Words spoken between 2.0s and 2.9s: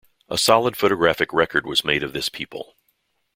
of this people.